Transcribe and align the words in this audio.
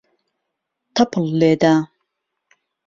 تەپڵ 0.95 1.23
لێدە. 1.39 1.73